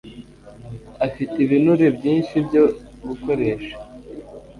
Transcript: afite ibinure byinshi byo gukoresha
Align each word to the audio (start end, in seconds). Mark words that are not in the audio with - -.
afite 1.07 1.35
ibinure 1.43 1.87
byinshi 1.97 2.35
byo 2.47 2.63
gukoresha 3.07 3.75